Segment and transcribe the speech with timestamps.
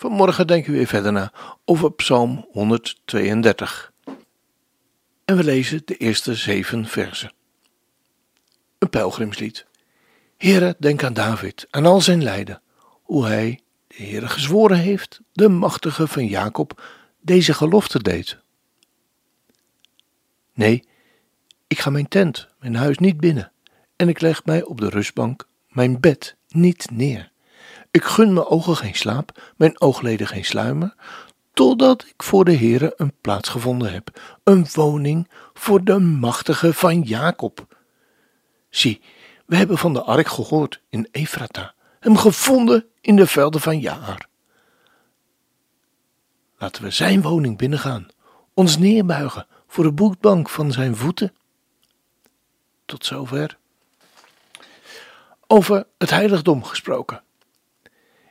[0.00, 1.32] Vanmorgen denken we weer verder na
[1.64, 3.92] over Psalm 132.
[5.24, 7.32] En we lezen de eerste zeven versen.
[8.78, 9.66] Een pelgrimslied.
[10.36, 12.62] Heere, denk aan David, aan al zijn lijden,
[13.02, 16.82] hoe hij, de Heere gezworen heeft, de machtige van Jacob,
[17.20, 18.38] deze gelofte deed.
[20.54, 20.84] Nee,
[21.66, 23.52] ik ga mijn tent, mijn huis niet binnen,
[23.96, 27.29] en ik leg mij op de rustbank, mijn bed niet neer.
[27.90, 30.94] Ik gun mijn ogen geen slaap, mijn oogleden geen sluimer,
[31.52, 37.02] totdat ik voor de Heere een plaats gevonden heb, een woning voor de machtige van
[37.02, 37.76] Jacob.
[38.68, 39.00] Zie,
[39.46, 44.28] we hebben van de ark gehoord in Efrata, hem gevonden in de velden van Jaar.
[46.58, 48.08] Laten we zijn woning binnengaan,
[48.54, 51.34] ons neerbuigen voor de boekbank van zijn voeten.
[52.84, 53.58] Tot zover.
[55.46, 57.22] Over het heiligdom gesproken.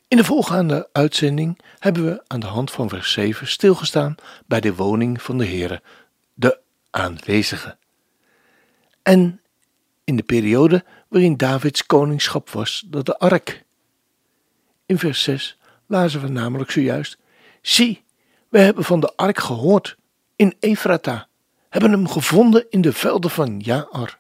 [0.10, 4.16] In de volgende uitzending hebben we aan de hand van vers 7 stilgestaan
[4.46, 5.82] bij de woning van de Heere,
[6.34, 7.78] de aanwezige.
[9.02, 9.42] En
[10.04, 13.66] in de periode waarin Davids koningschap was, dat de ark.
[14.86, 17.18] In vers 6 lazen we namelijk zojuist:
[17.62, 18.04] Zie,
[18.48, 19.98] we hebben van de ark gehoord
[20.36, 21.28] in Efrata,
[21.70, 24.20] hebben hem gevonden in de velden van Jaar.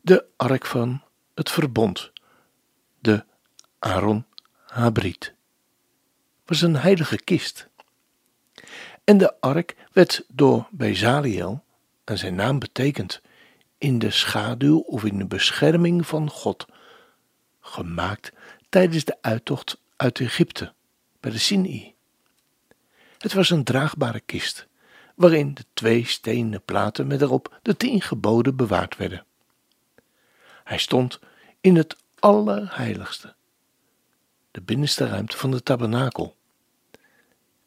[0.00, 1.02] De ark van
[1.34, 2.12] het verbond,
[2.98, 3.24] de
[3.86, 4.26] Aaron
[4.66, 5.34] Habrit,
[6.44, 7.68] was een heilige kist.
[9.04, 11.64] En de ark werd door Bezaliel,
[12.04, 13.20] en zijn naam betekent
[13.78, 16.66] in de schaduw of in de bescherming van God,
[17.60, 18.32] gemaakt
[18.68, 20.72] tijdens de uittocht uit Egypte
[21.20, 21.94] bij de Sinai.
[23.18, 24.66] Het was een draagbare kist,
[25.14, 29.24] waarin de twee stenen platen met erop de tien geboden bewaard werden.
[30.64, 31.18] Hij stond
[31.60, 33.34] in het allerheiligste,
[34.56, 36.36] de binnenste ruimte van de tabernakel,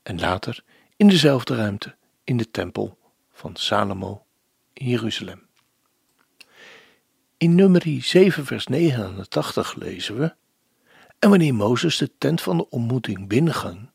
[0.04, 0.64] en later
[0.96, 2.98] in dezelfde ruimte in de tempel
[3.32, 4.26] van Salomo
[4.74, 5.48] in Jeruzalem.
[7.38, 10.34] In nummer 7 vers 89 lezen we,
[11.20, 13.90] en wanneer Mozes de tent van de ontmoeting binnenging,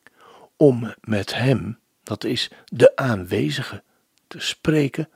[0.57, 3.83] om met hem, dat is de aanwezige,
[4.27, 5.09] te spreken,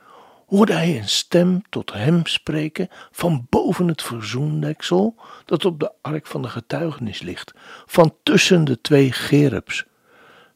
[0.49, 5.15] hoorde hij een stem tot hem spreken van boven het verzoendeksel
[5.45, 7.53] dat op de ark van de getuigenis ligt,
[7.85, 9.85] van tussen de twee gerubs.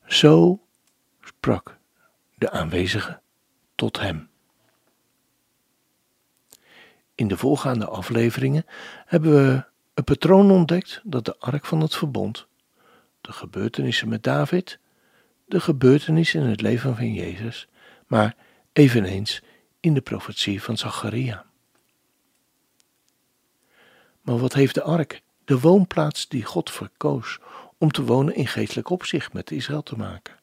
[0.06, 0.62] Zo
[1.22, 1.78] sprak
[2.36, 3.20] de aanwezige
[3.76, 4.30] tot hem.
[7.16, 8.66] In de voorgaande afleveringen
[9.06, 12.48] hebben we een patroon ontdekt dat de ark van het verbond,
[13.22, 14.80] de gebeurtenissen met David,
[15.46, 17.68] de gebeurtenissen in het leven van Jezus,
[18.08, 18.36] maar
[18.72, 19.42] eveneens
[19.84, 21.46] in de profetie van Zacharia.
[24.22, 27.40] Maar wat heeft de ark, de woonplaats die God verkoos
[27.78, 30.40] om te wonen in geestelijk opzicht met Israël te maken?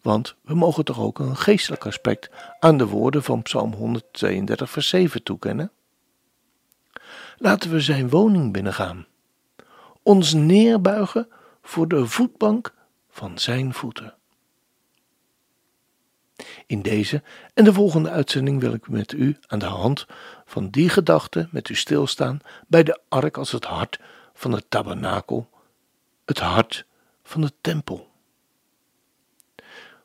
[0.00, 4.88] Want we mogen toch ook een geestelijk aspect aan de woorden van Psalm 132, vers
[4.88, 5.70] 7 toekennen?
[7.36, 9.06] Laten we zijn woning binnengaan,
[10.02, 11.28] ons neerbuigen
[11.62, 12.74] voor de voetbank
[13.10, 14.14] van zijn voeten.
[16.66, 17.22] In deze
[17.54, 20.06] en de volgende uitzending wil ik met u aan de hand
[20.44, 24.00] van die gedachte met u stilstaan bij de ark als het hart
[24.34, 25.48] van het tabernakel,
[26.24, 26.86] het hart
[27.22, 28.10] van de tempel.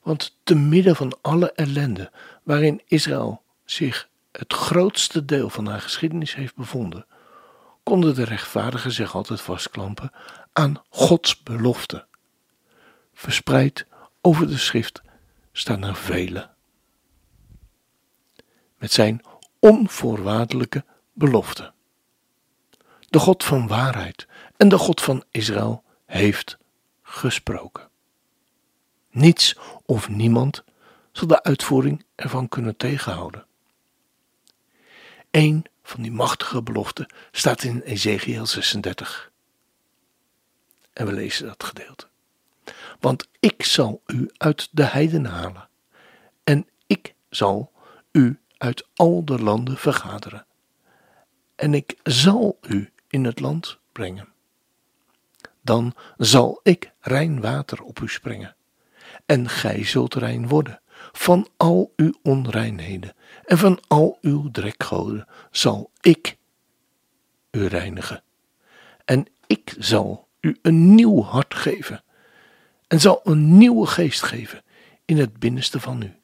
[0.01, 2.11] Want te midden van alle ellende
[2.43, 7.05] waarin Israël zich het grootste deel van haar geschiedenis heeft bevonden,
[7.83, 10.11] konden de rechtvaardigen zich altijd vastklampen
[10.53, 12.05] aan Gods belofte.
[13.13, 13.85] Verspreid
[14.21, 15.01] over de schrift
[15.59, 16.49] staan er vele.
[18.77, 19.21] Met zijn
[19.59, 21.73] onvoorwaardelijke belofte.
[23.09, 24.27] De God van waarheid
[24.57, 26.57] en de God van Israël heeft
[27.01, 27.89] gesproken.
[29.09, 30.63] Niets of niemand
[31.11, 33.45] zal de uitvoering ervan kunnen tegenhouden.
[35.31, 39.31] Een van die machtige beloften staat in Ezekiel 36.
[40.93, 42.07] En we lezen dat gedeelte.
[42.99, 45.69] Want ik zal u uit de heiden halen,
[46.43, 47.71] en ik zal
[48.11, 50.45] u uit al de landen vergaderen,
[51.55, 54.27] en ik zal u in het land brengen.
[55.61, 58.55] Dan zal ik rein water op u springen
[59.25, 60.81] En gij zult rein worden.
[61.11, 63.15] Van al uw onreinheden
[63.45, 66.37] en van al uw drekgoden zal ik
[67.51, 68.23] u reinigen.
[69.05, 72.03] En ik zal u een nieuw hart geven.
[72.87, 74.63] En zal een nieuwe geest geven
[75.05, 76.15] in het binnenste van u.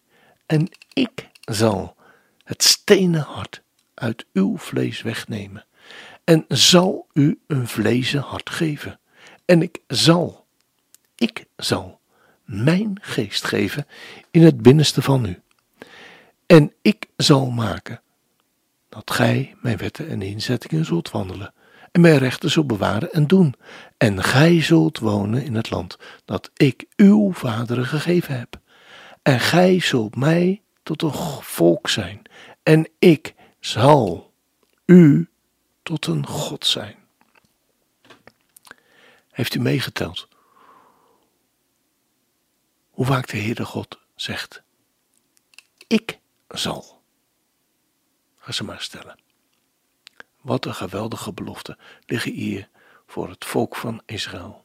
[0.46, 1.96] En ik zal
[2.44, 3.62] het stenen hart
[3.94, 5.66] uit uw vlees wegnemen.
[6.24, 9.00] En zal u een vlezen hart geven.
[9.46, 10.46] En ik zal,
[11.16, 12.00] ik zal
[12.44, 13.88] mijn geest geven
[14.32, 15.42] in het binnenste van u.
[16.46, 18.02] En ik zal maken
[18.90, 21.54] dat gij mijn wetten en inzettingen zult wandelen
[21.94, 23.56] en mijn rechten zult bewaren en doen.
[23.98, 28.60] En gij zult wonen in het land dat ik uw vaderen gegeven heb.
[29.22, 32.22] En gij zult mij tot een volk zijn,
[32.64, 34.34] en ik zal
[34.86, 35.30] u
[35.84, 36.96] tot een God zijn.
[39.32, 40.28] Heeft u meegeteld
[42.90, 44.64] hoe vaak de Heere God zegt:
[45.88, 47.02] Ik zal.
[48.38, 49.23] Ga ze maar stellen.
[50.44, 52.70] Wat een geweldige belofte liggen hier
[53.06, 54.64] voor het volk van Israël.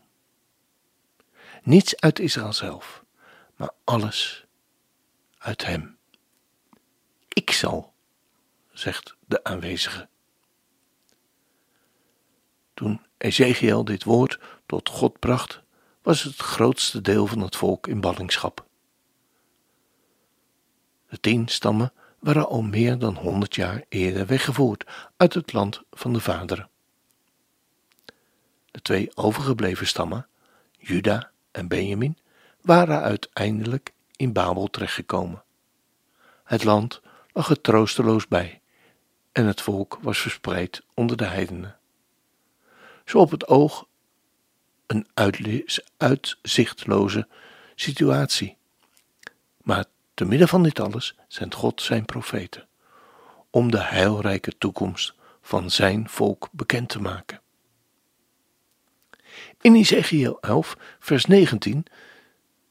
[1.63, 3.05] Niets uit Israël zelf,
[3.57, 4.47] maar alles
[5.39, 5.99] uit Hem.
[7.29, 7.93] Ik zal,
[8.73, 10.09] zegt de aanwezige.
[12.75, 15.63] Toen Ezekiel dit woord tot God bracht,
[16.03, 18.67] was het grootste deel van het volk in ballingschap.
[21.09, 24.85] De tien stammen waren al meer dan honderd jaar eerder weggevoerd
[25.17, 26.69] uit het land van de vaderen.
[28.71, 30.27] De twee overgebleven stammen,
[30.79, 32.19] Juda en Benjamin,
[32.61, 35.43] waren uiteindelijk in Babel terechtgekomen.
[36.45, 37.01] Het land
[37.33, 38.61] lag er troosteloos bij
[39.33, 41.79] en het volk was verspreid onder de heidenen.
[43.05, 43.87] Zo op het oog
[44.87, 45.07] een
[45.97, 47.29] uitzichtloze
[47.75, 48.57] situatie.
[49.63, 49.85] Maar
[50.19, 52.69] te midden van dit alles zendt God zijn profeten
[53.51, 57.41] om de heilrijke toekomst van zijn volk bekend te maken.
[59.61, 61.87] In Ezekiel 11, vers 19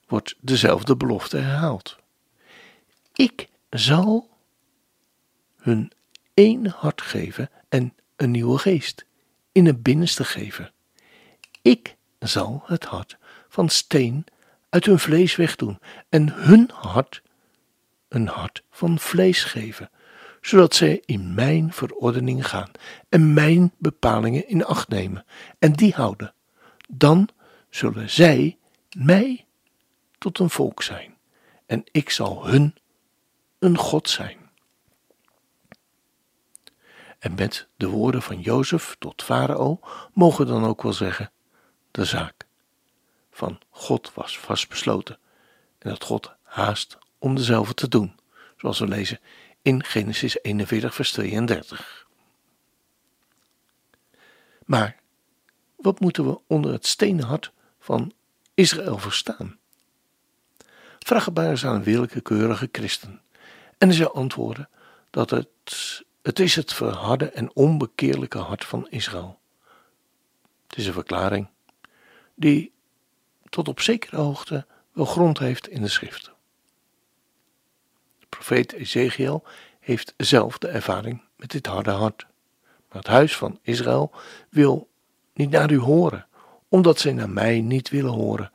[0.07, 1.97] wordt dezelfde belofte herhaald.
[3.13, 4.29] Ik zal
[5.57, 5.91] hun
[6.33, 9.05] één hart geven en een nieuwe geest
[9.51, 10.71] in het binnenste geven.
[11.61, 13.17] Ik zal het hart
[13.49, 14.25] van steen
[14.69, 15.79] uit hun vlees wegdoen
[16.09, 17.25] en hun hart
[18.17, 19.89] een hart van vlees geven,
[20.41, 22.71] zodat zij in mijn verordening gaan
[23.09, 25.25] en mijn bepalingen in acht nemen
[25.59, 26.33] en die houden.
[26.89, 27.29] Dan
[27.69, 28.57] zullen zij
[28.97, 29.45] mij
[30.17, 31.17] tot een volk zijn
[31.65, 32.75] en ik zal hun
[33.59, 34.37] een God zijn.
[37.19, 39.79] En met de woorden van Jozef tot Farao
[40.13, 41.31] mogen dan ook wel zeggen:
[41.91, 42.47] de zaak
[43.31, 45.19] van God was vastbesloten
[45.79, 48.15] en dat God haast om dezelfde te doen,
[48.57, 49.19] zoals we lezen
[49.61, 52.07] in Genesis 41, vers 32.
[54.65, 54.99] Maar
[55.75, 58.13] wat moeten we onder het stenen hart van
[58.53, 59.57] Israël verstaan?
[60.99, 63.21] Vraag het eens aan een willekeurige christen
[63.77, 64.69] en hij antwoorden
[65.09, 69.39] dat het, het is het verharde en onbekeerlijke hart van Israël.
[70.67, 71.49] Het is een verklaring
[72.35, 72.73] die
[73.49, 76.33] tot op zekere hoogte wel grond heeft in de schriften.
[78.29, 79.43] Profeet Ezekiel
[79.79, 82.25] heeft zelf de ervaring met dit harde hart.
[82.89, 84.11] Maar het huis van Israël
[84.49, 84.89] wil
[85.33, 86.27] niet naar u horen,
[86.67, 88.51] omdat zij naar mij niet willen horen.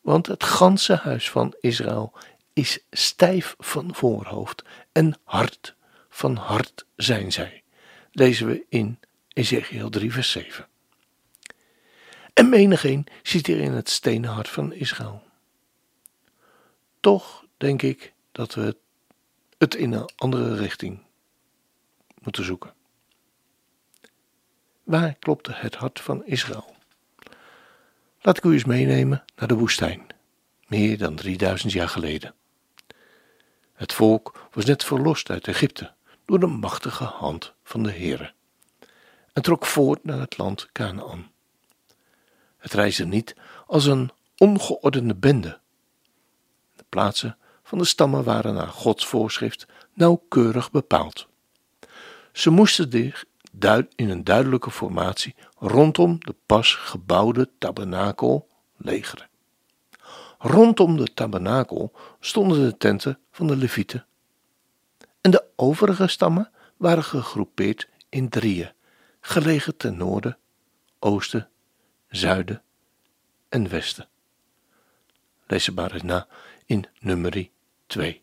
[0.00, 2.12] Want het ganse huis van Israël
[2.52, 5.74] is stijf van voorhoofd en hard
[6.08, 7.62] van hart zijn zij.
[8.12, 8.98] Lezen we in
[9.28, 10.66] Ezekiel 3 vers 7.
[12.32, 15.22] En menigeen ziet in het stenen hart van Israël.
[17.00, 18.76] Toch denk ik dat we het
[19.58, 21.02] in een andere richting
[22.22, 22.74] moeten zoeken.
[24.82, 26.74] Waar klopte het hart van Israël?
[28.20, 30.06] Laat ik u eens meenemen naar de woestijn,
[30.66, 32.34] meer dan 3000 jaar geleden.
[33.72, 35.92] Het volk was net verlost uit Egypte
[36.24, 38.34] door de machtige hand van de Heere
[39.36, 41.30] en trok voort naar het land Canaan.
[42.58, 43.36] Het reisde niet
[43.66, 45.58] als een ongeordende bende.
[46.76, 51.26] De plaatsen van de stammen waren naar Gods voorschrift nauwkeurig bepaald.
[52.32, 53.24] Ze moesten zich
[53.96, 59.28] in een duidelijke formatie rondom de pas gebouwde tabernakel legeren.
[60.38, 64.06] Rondom de tabernakel stonden de tenten van de Levieten.
[65.20, 68.72] En de overige stammen waren gegroepeerd in drieën,
[69.20, 70.38] gelegen ten noorden,
[70.98, 71.48] oosten
[72.08, 72.62] zuiden
[73.48, 74.08] en westen.
[75.46, 76.26] Lees ze maar eens na
[76.66, 77.54] in nummerie
[77.86, 78.22] 2.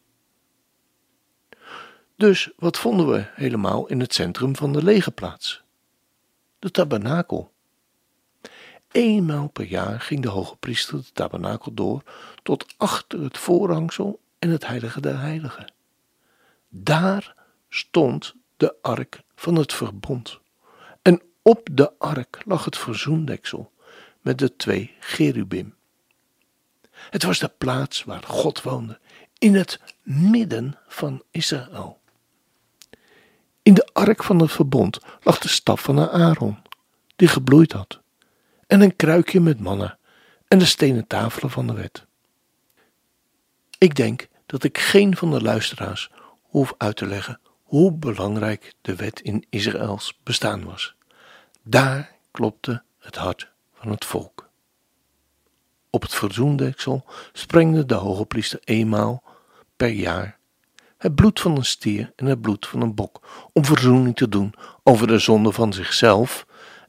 [2.15, 5.63] Dus wat vonden we helemaal in het centrum van de legerplaats?
[6.59, 7.51] De tabernakel.
[8.91, 12.03] Eenmaal per jaar ging de hoge priester de tabernakel door
[12.43, 15.73] tot achter het voorhangsel en het heilige der heiligen.
[16.69, 17.35] Daar
[17.69, 20.39] stond de ark van het verbond.
[21.01, 23.71] En op de ark lag het verzoendeksel
[24.21, 25.75] met de twee cherubim.
[26.93, 28.99] Het was de plaats waar God woonde,
[29.43, 31.99] in het midden van Israël.
[33.61, 36.57] In de ark van het verbond lag de staf van Aaron,
[37.15, 38.01] die gebloeid had,
[38.67, 39.97] en een kruikje met mannen
[40.47, 42.05] en de stenen tafelen van de wet.
[43.77, 46.09] Ik denk dat ik geen van de luisteraars
[46.41, 50.95] hoef uit te leggen hoe belangrijk de wet in Israëls bestaan was.
[51.63, 54.49] Daar klopte het hart van het volk.
[55.89, 59.31] Op het verzoendeksel sprengde de hoge priester eenmaal
[59.91, 60.37] jaar
[61.03, 64.53] het bloed van een stier en het bloed van een bok, om verzoening te doen
[64.83, 66.45] over de zonde van zichzelf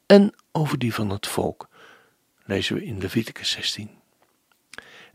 [0.06, 1.68] en over die van het volk,
[2.44, 3.90] lezen we in Leviticus 16.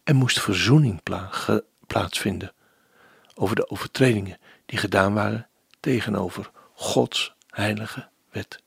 [0.04, 1.02] Er moest verzoening
[1.88, 2.54] plaatsvinden
[3.36, 5.48] over de overtredingen die gedaan waren
[5.80, 8.62] tegenover Gods heilige wet.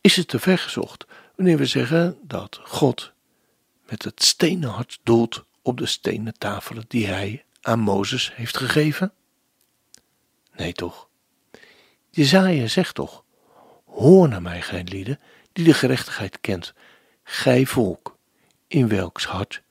[0.00, 3.12] Is het te ver gezocht wanneer we zeggen dat God
[3.88, 9.12] met het stenen hart doelt op de stenen tafelen die hij aan Mozes heeft gegeven?
[10.56, 11.08] Nee toch?
[12.10, 13.24] Jezaja zegt toch,
[13.84, 15.20] hoor naar mij, gij lieden,
[15.52, 16.74] die de gerechtigheid kent,
[17.22, 18.16] gij volk,
[18.66, 19.62] in welks hart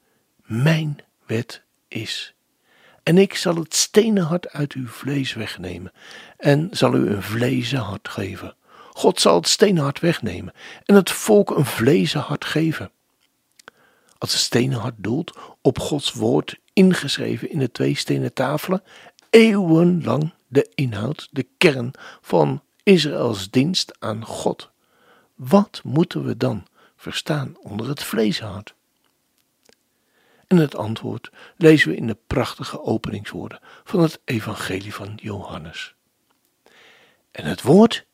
[0.44, 2.34] mijn wet is.
[3.04, 5.92] En ik zal het stenen hart uit uw vlees wegnemen
[6.38, 8.56] en zal u een vlezen hart geven.
[8.94, 10.54] God zal het stenen hart wegnemen
[10.86, 12.92] en het volk een vlezen hart geven.
[14.18, 18.84] Als stenen hart doelt op Gods woord ingeschreven in de twee stenen tafelen,
[19.30, 24.70] eeuwenlang de inhoud, de kern van Israëls dienst aan God.
[25.36, 28.76] Wat moeten we dan verstaan onder het vleeshart?
[30.48, 35.96] En het antwoord lezen we in de prachtige openingswoorden van het Evangelie van Johannes.
[37.32, 38.06] En het woord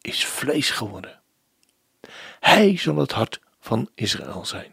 [0.00, 1.20] is vlees geworden.
[2.40, 4.72] Hij zal het hart van Israël zijn.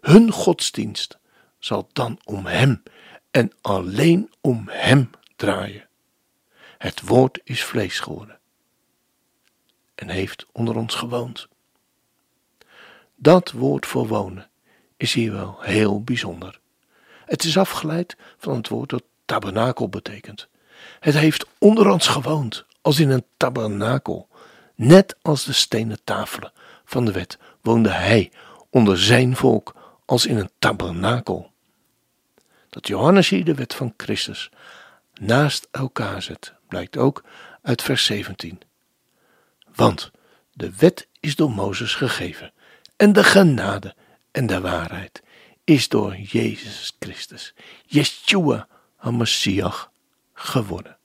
[0.00, 1.18] Hun godsdienst
[1.58, 2.82] zal dan om Hem
[3.30, 5.88] en alleen om Hem draaien.
[6.78, 8.38] Het woord is vlees geworden
[9.94, 11.48] en heeft onder ons gewoond.
[13.14, 14.50] Dat woord voor wonen
[14.96, 16.60] is hier wel heel bijzonder.
[17.24, 20.48] Het is afgeleid van het woord dat tabernakel betekent.
[21.00, 24.28] Het heeft onder ons gewoond, als in een tabernakel.
[24.74, 26.52] Net als de stenen tafelen
[26.90, 28.32] van de wet woonde hij
[28.70, 31.52] onder zijn volk als in een tabernakel.
[32.70, 34.50] Dat Johannes hier de wet van Christus
[35.14, 37.24] naast elkaar zet, blijkt ook
[37.62, 38.60] uit vers 17.
[39.74, 40.10] Want
[40.52, 42.52] de wet is door Mozes gegeven
[42.96, 43.94] en de genade
[44.30, 45.22] en de waarheid
[45.64, 47.54] is door Jezus Christus,
[47.86, 49.90] Yeshua HaMashiach,
[50.34, 50.98] geworden.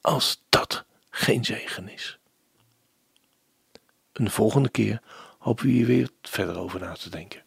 [0.00, 2.18] Als dat geen zegen is.
[4.16, 5.02] Een volgende keer
[5.38, 7.45] hopen we hier weer verder over na te denken.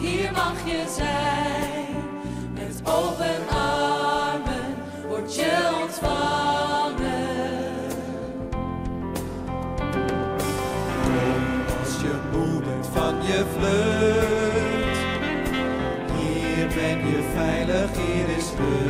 [0.00, 1.86] Hier mag je zijn.
[2.54, 4.74] Met open armen
[5.08, 6.96] word je ontvangen.
[11.78, 14.98] Als je moe bent van je vlucht,
[16.16, 18.87] hier ben je veilig, hier is rust.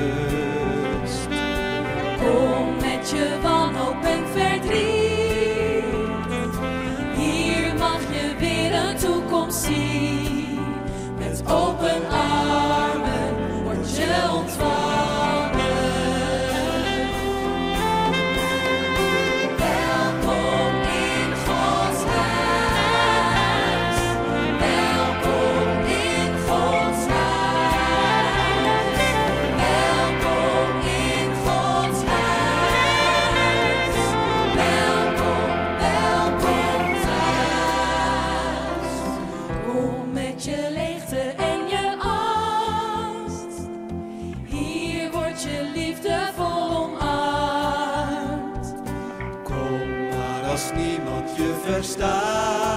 [51.39, 52.68] Kirche versteht.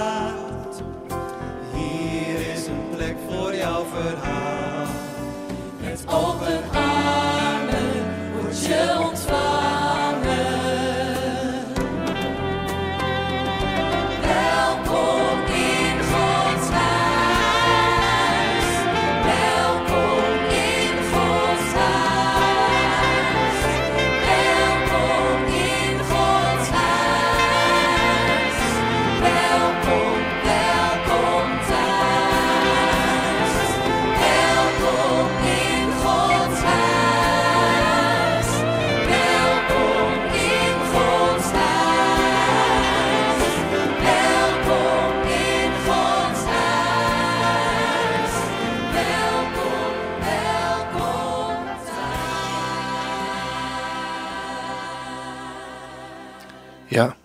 [56.92, 57.16] Ja,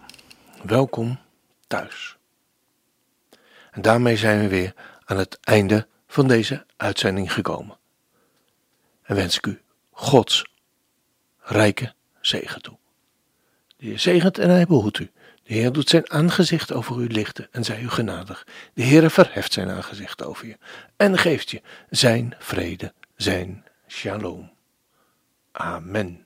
[0.64, 1.20] welkom
[1.68, 2.18] thuis.
[3.72, 4.74] En daarmee zijn we weer
[5.06, 7.78] aan het einde van deze uitzending gekomen.
[9.04, 10.46] En wens ik u Gods
[11.40, 12.78] rijke zegen toe.
[13.78, 15.12] De Heer zegent en hij behoedt u.
[15.44, 18.48] De Heer doet zijn aangezicht over u lichten en zij u genadig.
[18.74, 20.58] De Heer verheft zijn aangezicht over je
[20.98, 24.52] en geeft je zijn vrede, zijn shalom.
[25.52, 26.26] Amen.